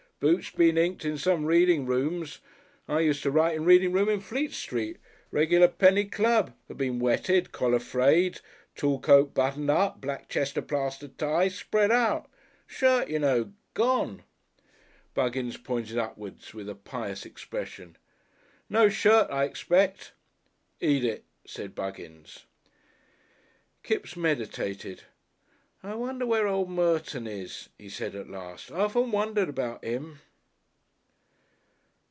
[0.21, 2.41] Boots been inked in some reading rooms
[2.87, 4.97] I used to write in a Reading Room in Fleet Street,
[5.31, 8.39] regular penny club hat been wetted, collar frayed,
[8.75, 12.29] tail coat buttoned up, black chest plaster tie spread out.
[12.67, 14.21] Shirt, you know, gone"
[15.15, 17.97] Buggins pointed upward with a pious expression.
[18.69, 20.13] "No shirt, I expect?"
[20.79, 22.45] "Eat it," said Buggins.
[23.81, 25.01] Kipps meditated.
[25.83, 28.71] "I wonder where old Merton is," he said at last.
[28.71, 30.19] "I often wondered about 'im."